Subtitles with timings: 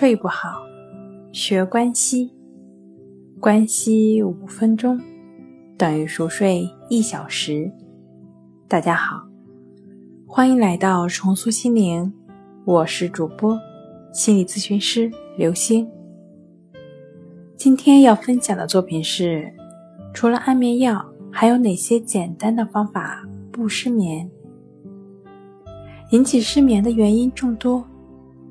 [0.00, 0.64] 睡不好，
[1.32, 2.30] 学关西，
[3.40, 4.96] 关西五分钟
[5.76, 7.68] 等于熟睡一小时。
[8.68, 9.26] 大家好，
[10.24, 12.12] 欢迎来到重塑心灵，
[12.64, 13.58] 我是主播
[14.12, 15.84] 心理咨询师刘星。
[17.56, 19.52] 今天要分享的作品是：
[20.14, 24.30] 除了安眠药，还有哪些简单的方法不失眠？
[26.12, 27.84] 引起失眠的原因众多。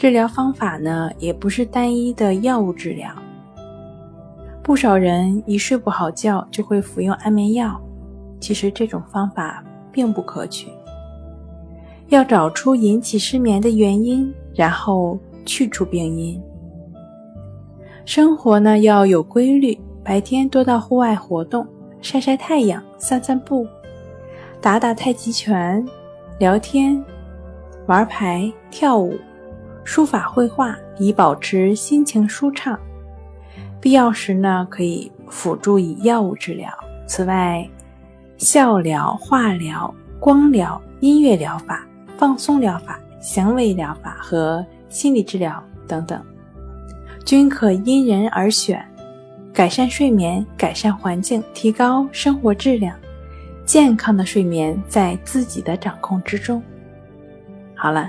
[0.00, 3.10] 治疗方法呢，也不是单一的药物治疗。
[4.62, 7.78] 不少人一睡不好觉就会服用安眠药，
[8.40, 10.68] 其实这种方法并不可取。
[12.08, 16.42] 要找出引起失眠的原因，然后去除病因。
[18.06, 21.66] 生活呢要有规律，白天多到户外活动，
[22.00, 23.66] 晒晒太阳，散散步，
[24.62, 25.86] 打打太极拳，
[26.38, 27.04] 聊天，
[27.86, 29.14] 玩牌，跳舞。
[29.90, 32.78] 书法绘画以保持心情舒畅，
[33.80, 36.72] 必要时呢可以辅助以药物治疗。
[37.08, 37.68] 此外，
[38.38, 41.84] 笑疗、化疗、光疗、音乐疗法、
[42.16, 46.24] 放松疗法、行为疗法和心理治疗等等，
[47.24, 48.80] 均可因人而选，
[49.52, 52.96] 改善睡眠，改善环境，提高生活质量。
[53.66, 56.62] 健康的睡眠在自己的掌控之中。
[57.74, 58.08] 好了。